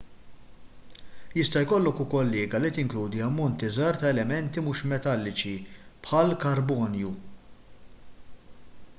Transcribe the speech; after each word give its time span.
jista' 1.37 1.61
jkollok 1.65 1.97
ukoll 2.05 2.31
liga 2.35 2.61
li 2.63 2.71
tinkludi 2.77 3.19
ammonti 3.25 3.69
żgħar 3.75 3.99
ta' 4.03 4.09
elementi 4.13 4.63
mhux 4.69 4.81
metalliċi 4.93 5.53
bħall-karbonju 6.07 7.13